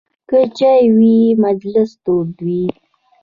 [0.29, 2.65] که چای وي، مجلس تود وي.